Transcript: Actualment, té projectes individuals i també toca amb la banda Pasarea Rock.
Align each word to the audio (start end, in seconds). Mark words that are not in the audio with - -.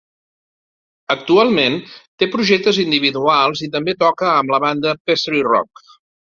Actualment, 1.15 1.77
té 2.23 2.29
projectes 2.37 2.81
individuals 2.85 3.63
i 3.69 3.71
també 3.79 3.97
toca 4.07 4.33
amb 4.41 4.57
la 4.57 4.63
banda 4.67 4.99
Pasarea 5.13 5.49
Rock. 5.55 5.89